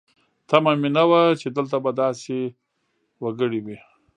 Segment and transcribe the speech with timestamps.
[0.49, 2.37] تمه مې نه وه چې دلته به داسې
[3.23, 3.77] وګړي وي.